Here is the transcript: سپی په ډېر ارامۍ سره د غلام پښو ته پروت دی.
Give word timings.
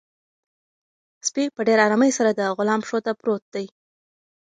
سپی 1.27 1.43
په 1.55 1.61
ډېر 1.67 1.79
ارامۍ 1.87 2.11
سره 2.17 2.31
د 2.33 2.41
غلام 2.57 2.79
پښو 2.83 2.99
ته 3.05 3.11
پروت 3.19 3.43
دی. 3.53 3.65